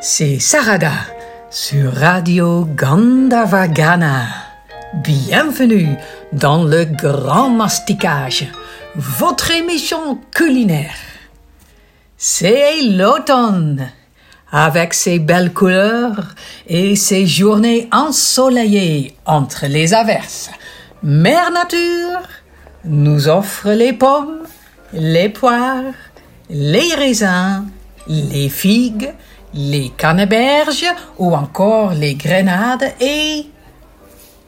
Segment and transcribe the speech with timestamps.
[0.00, 0.90] C'est Sarada
[1.48, 4.26] sur Radio Gandavagana.
[4.94, 5.96] Bienvenue
[6.32, 8.48] dans le Grand Masticage,
[8.96, 10.96] votre émission culinaire.
[12.16, 13.90] C'est l'automne,
[14.50, 16.34] avec ses belles couleurs
[16.66, 20.50] et ses journées ensoleillées entre les averses.
[21.04, 22.28] Mère Nature
[22.84, 24.40] nous offre les pommes,
[24.92, 25.94] les poires,
[26.50, 27.66] les raisins,
[28.08, 29.12] les figues,
[29.54, 30.86] les canneberges
[31.18, 33.46] ou encore les grenades et,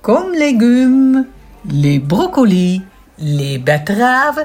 [0.02, 1.26] comme légumes,
[1.70, 2.82] les brocolis,
[3.18, 4.44] les betteraves,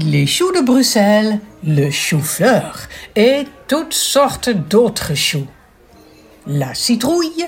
[0.00, 5.46] les choux de Bruxelles, le chou-fleur et toutes sortes d'autres choux.
[6.46, 7.46] La citrouille,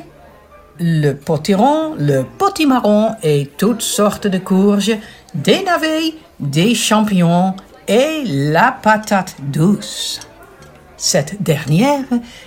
[0.79, 4.97] le potiron, le potimarron et toutes sortes de courges,
[5.35, 7.55] des navets, des champignons
[7.89, 10.21] et la patate douce.
[10.97, 12.05] Cette dernière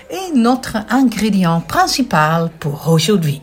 [0.09, 3.41] est notre ingrédient principal pour aujourd'hui.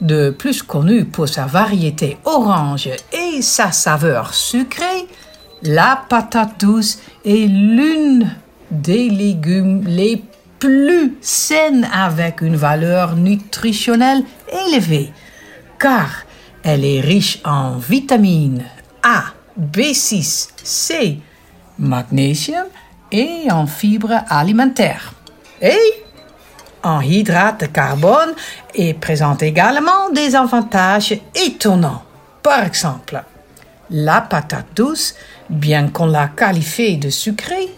[0.00, 5.08] De plus connu pour sa variété orange et sa saveur sucrée,
[5.62, 8.30] la patate douce est l'une
[8.70, 10.22] des légumes les
[10.58, 14.22] plus saines avec une valeur nutritionnelle
[14.68, 15.12] élevée,
[15.78, 16.24] car
[16.62, 18.64] elle est riche en vitamines
[19.02, 19.24] A,
[19.58, 21.18] B6, C,
[21.78, 22.66] magnésium
[23.14, 25.14] et en fibres alimentaires.
[25.62, 25.78] Et
[26.82, 28.34] en hydrate de carbone
[28.74, 32.02] et présente également des avantages étonnants.
[32.42, 33.22] Par exemple,
[33.90, 35.14] la patate douce,
[35.48, 37.68] bien qu'on la qualifie de sucrée,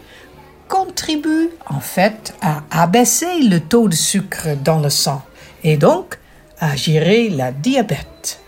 [0.68, 5.22] contribue en fait à abaisser le taux de sucre dans le sang
[5.62, 6.18] et donc
[6.58, 8.40] à gérer la diabète.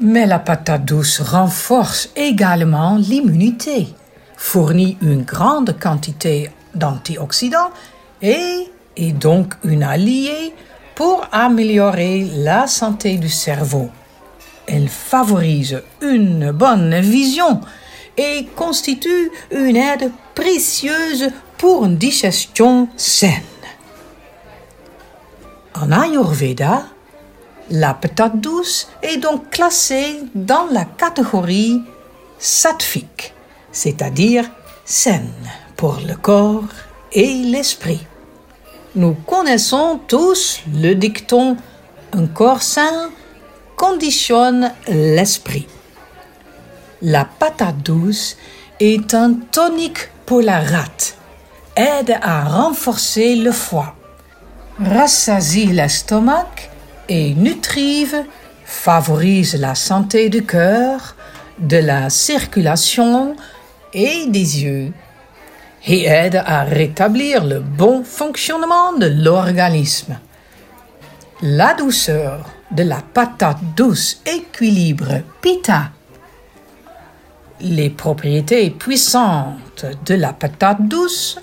[0.00, 3.94] Mais la patate douce renforce également l'immunité
[4.44, 7.70] fournit une grande quantité d'antioxydants
[8.20, 10.52] et est donc une alliée
[10.94, 13.88] pour améliorer la santé du cerveau.
[14.66, 17.62] Elle favorise une bonne vision
[18.18, 23.42] et constitue une aide précieuse pour une digestion saine.
[25.74, 26.84] En Ayurveda,
[27.70, 31.82] la patate douce est donc classée dans la catégorie
[32.38, 33.33] sattvique
[33.74, 34.48] c'est-à-dire
[34.86, 35.34] saine
[35.76, 36.64] pour le corps
[37.12, 38.06] et l'esprit.
[38.94, 41.56] Nous connaissons tous le dicton
[42.12, 43.10] Un corps sain
[43.76, 45.66] conditionne l'esprit.
[47.02, 48.36] La patate douce
[48.80, 51.16] est un tonique pour la rate,
[51.76, 53.94] aide à renforcer le foie,
[54.78, 56.48] rassasie l'estomac
[57.08, 58.24] et nutrive,
[58.64, 61.14] favorise la santé du cœur,
[61.58, 63.36] de la circulation,
[63.94, 64.92] et des yeux
[65.86, 70.18] et aide à rétablir le bon fonctionnement de l'organisme.
[71.42, 75.90] La douceur de la patate douce équilibre Pita.
[77.60, 81.38] Les propriétés puissantes de la patate douce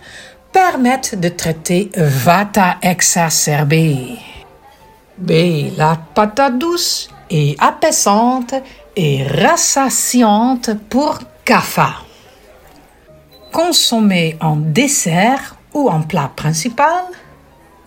[0.52, 4.18] permettent de traiter Vata exacerbé.
[5.18, 5.32] B.
[5.78, 8.56] La patate douce est apaisante
[8.96, 12.01] et rassasiante pour Kapha.
[13.52, 17.04] Consommée en dessert ou en plat principal,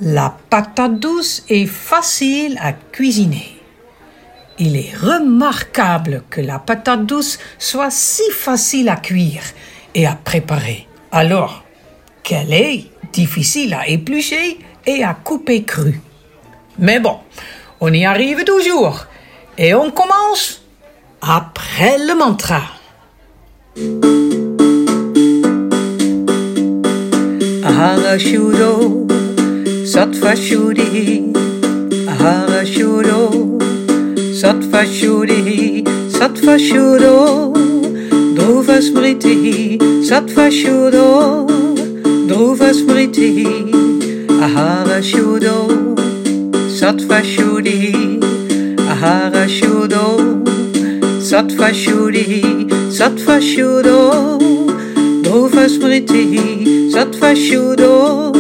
[0.01, 3.61] la patate douce est facile à cuisiner.
[4.59, 9.43] Il est remarquable que la patate douce soit si facile à cuire
[9.95, 11.65] et à préparer, alors
[12.23, 16.01] qu'elle est difficile à éplucher et à couper crue.
[16.79, 17.19] Mais bon,
[17.81, 19.07] on y arrive toujours
[19.57, 20.63] et on commence
[21.23, 22.63] après le mantra.
[27.85, 28.17] Ahara
[29.93, 31.35] Sattva Shuddhi,
[32.13, 32.63] Ahara
[34.41, 35.85] Sattva Shuddhi,
[36.17, 37.53] Sattva Shudo,
[38.37, 39.77] Dhruva Smriti,
[40.09, 41.47] Sattva Shudo,
[42.29, 43.29] Dhruva Smriti,
[44.47, 45.57] Ahara Shudo,
[46.81, 48.19] Sattva Shuddhi,
[48.93, 50.07] Ahara Shudo,
[51.31, 52.67] Sattva Shuddhi,
[52.99, 53.99] Sattva Shudo,
[55.23, 58.31] Dhruva Smriti, Sattva Shuddho,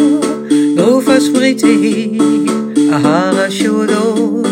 [0.76, 2.16] Dhruva Smriti,
[2.88, 4.44] Ahara Shuddho,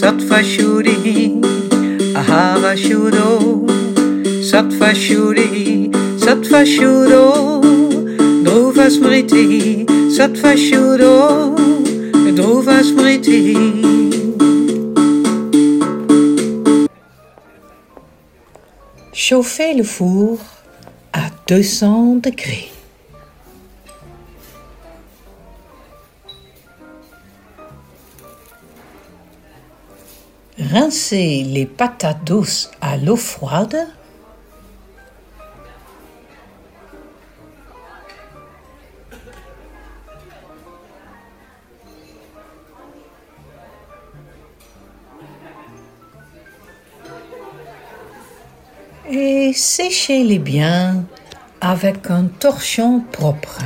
[0.00, 1.38] Sattva Shuddhi,
[2.14, 3.66] Ahara Shuddho,
[4.50, 5.90] Sattva Shuddhi,
[6.24, 7.60] Sattva Shuddho,
[8.44, 9.84] Dhruva Smriti,
[10.16, 11.54] Sattva Shuddho,
[12.34, 13.42] Dhruva Smriti.
[19.12, 20.38] Chauffez le four
[21.12, 22.67] à 200 degrés.
[30.70, 33.88] Rincez les patates douces à l'eau froide.
[49.10, 51.04] Et séchez-les bien
[51.62, 53.62] avec un torchon propre.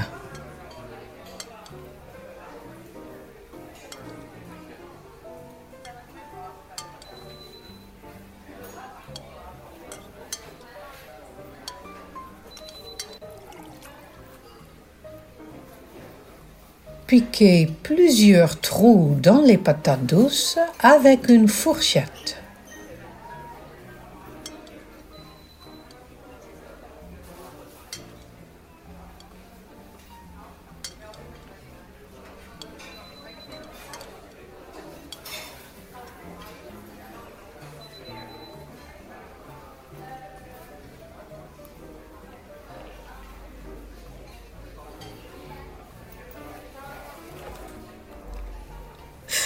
[17.12, 22.42] Piquez plusieurs trous dans les patates douces avec une fourchette.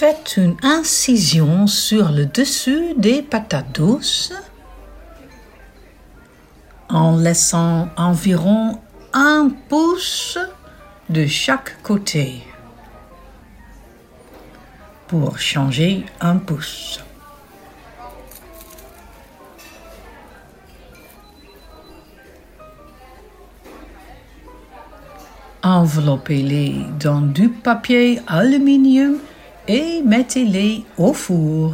[0.06, 4.32] Faites une incision sur le dessus des patates douces
[6.88, 8.78] en laissant environ
[9.12, 10.38] un pouce
[11.10, 12.40] de chaque côté
[15.08, 17.00] pour changer un pouce.
[25.64, 29.18] Enveloppez-les dans du papier aluminium
[29.68, 31.72] et mettez-les au four.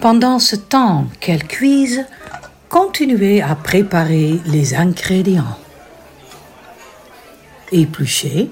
[0.00, 2.06] Pendant ce temps qu'elles cuisent,
[2.70, 5.58] continuez à préparer les ingrédients.
[7.72, 8.50] Épluchez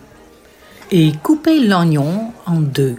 [0.91, 2.97] et coupez l'oignon en deux.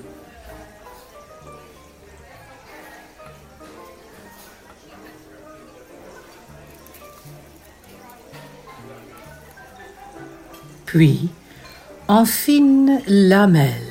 [10.86, 11.30] Puis,
[12.08, 13.89] en fines lamelles.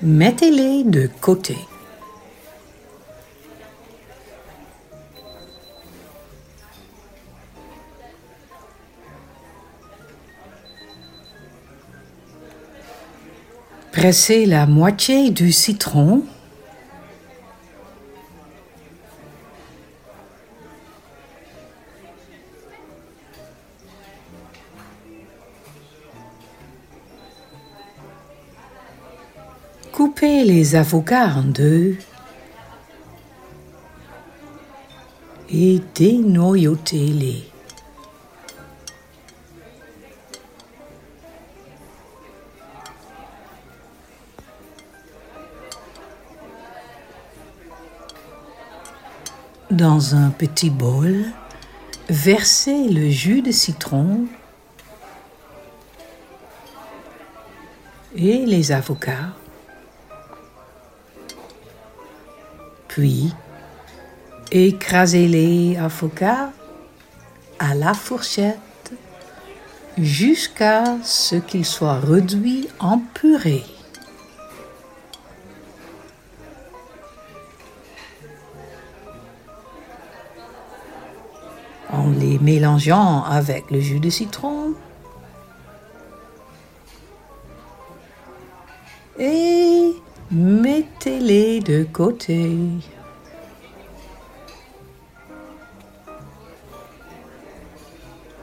[0.00, 1.56] Mettez-les de côté.
[13.90, 16.22] Pressez la moitié du citron.
[29.98, 31.96] Coupez les avocats en deux
[35.50, 37.42] et dénoyautez-les.
[49.72, 51.24] Dans un petit bol,
[52.08, 54.26] versez le jus de citron
[58.14, 59.34] et les avocats.
[62.98, 63.32] Puis,
[64.50, 66.50] écrasez les avocats
[67.60, 68.92] à la fourchette
[69.96, 73.62] jusqu'à ce qu'ils soient réduits en purée.
[81.92, 84.74] En les mélangeant avec le jus de citron
[91.68, 92.56] de côté.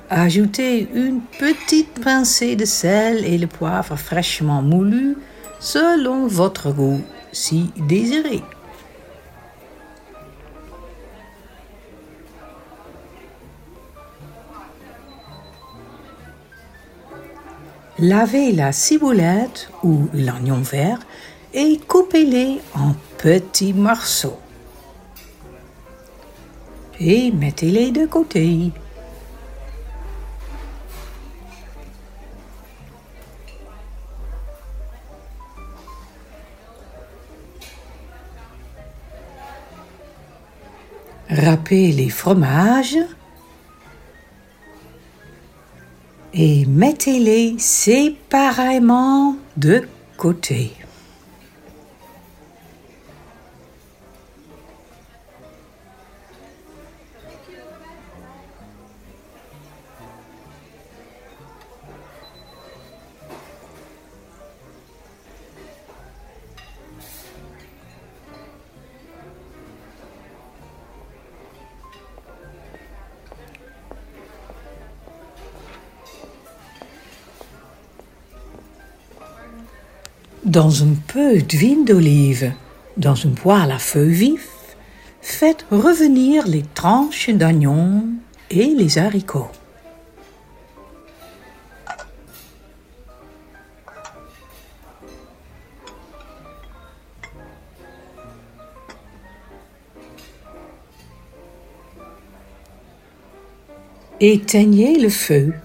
[0.10, 5.18] Ajoutez une petite pincée de sel et le poivre fraîchement moulu
[5.60, 7.02] selon votre goût
[7.32, 8.44] si désiré.
[17.98, 21.00] Lavez la ciboulette ou l'oignon vert
[21.54, 24.40] et coupez-les en petits morceaux.
[27.00, 28.72] Et mettez-les de côté.
[41.30, 42.98] Râpez les fromages
[46.34, 50.85] et mettez-les séparément de côté.
[80.46, 82.54] Dans un peu d'huile d'olive,
[82.98, 84.48] dans une poêle à feu vif,
[85.20, 88.04] faites revenir les tranches d'oignons
[88.52, 89.50] et les haricots.
[104.20, 105.56] Éteignez le feu.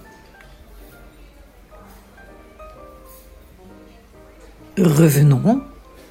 [4.83, 5.61] Revenons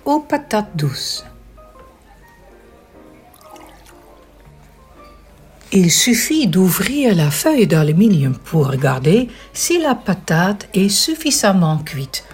[0.06, 1.26] aux patates douces.
[5.72, 12.26] Il suffit d'ouvrir la feuille d'aluminium pour regarder si la patate est suffisamment cuite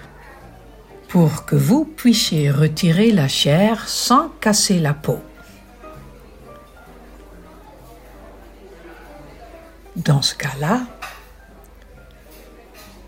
[1.08, 5.20] pour que vous puissiez retirer la chair sans casser la peau.
[9.96, 10.82] Dans ce cas-là,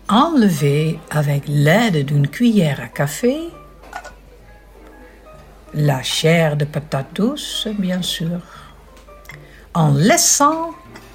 [0.08, 3.50] enlevez avec l'aide d'une cuillère à café
[5.74, 8.40] la chair de patate douce, bien sûr,
[9.74, 10.70] en laissant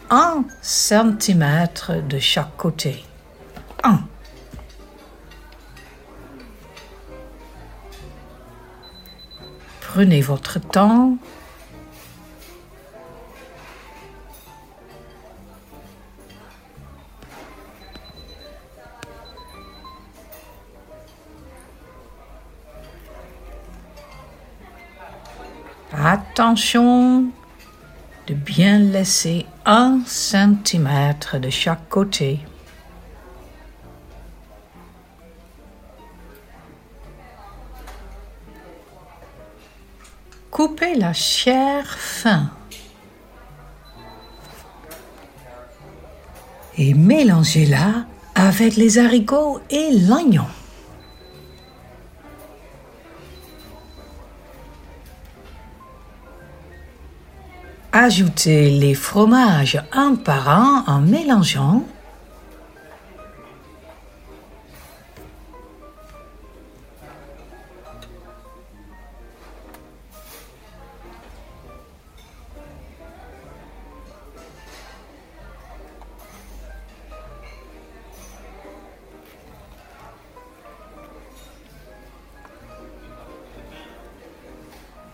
[0.10, 3.04] un centimètre de chaque côté.
[9.94, 11.18] Prenez votre temps
[25.96, 27.26] Attention
[28.26, 32.40] de bien laisser un centimètre de chaque côté.
[40.50, 42.50] Coupez la chair fin
[46.78, 50.48] et mélangez-la avec les haricots et l'oignon.
[57.96, 61.86] Ajoutez les fromages un par un en mélangeant.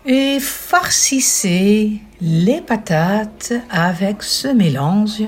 [0.06, 5.22] Et farcissez les patates avec ce mélange.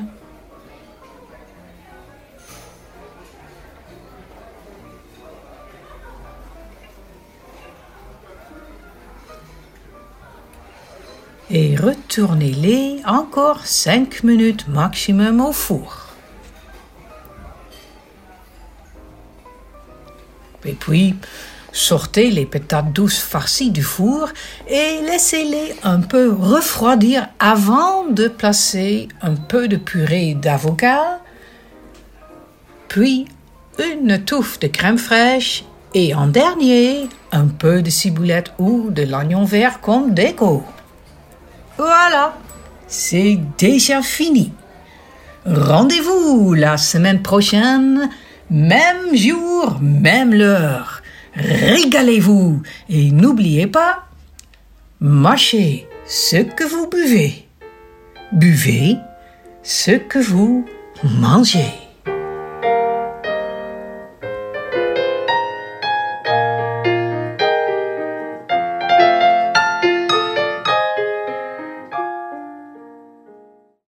[11.50, 16.06] Et retournez-les encore 5 minutes maximum au four.
[20.64, 21.14] Et puis,
[21.72, 24.28] Sortez les patates douces farcies du four
[24.68, 31.20] et laissez-les un peu refroidir avant de placer un peu de purée d'avocat,
[32.88, 33.26] puis
[33.78, 35.64] une touffe de crème fraîche
[35.94, 40.62] et en dernier un peu de ciboulette ou de l'oignon vert comme déco.
[41.78, 42.36] Voilà,
[42.86, 44.52] c'est déjà fini.
[45.46, 48.10] Rendez-vous la semaine prochaine,
[48.50, 51.01] même jour, même l'heure
[51.34, 54.04] régalez-vous et n'oubliez pas,
[55.00, 57.46] mâchez ce que vous buvez,
[58.32, 58.96] buvez
[59.62, 60.66] ce que vous
[61.02, 61.81] mangez.